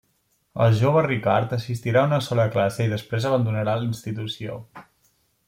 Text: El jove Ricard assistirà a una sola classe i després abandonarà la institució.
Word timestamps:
El 0.63 0.71
jove 0.77 1.03
Ricard 1.07 1.53
assistirà 1.57 2.01
a 2.01 2.09
una 2.11 2.19
sola 2.29 2.47
classe 2.57 2.87
i 2.89 2.91
després 2.95 3.29
abandonarà 3.33 3.77
la 3.83 3.87
institució. 3.91 4.59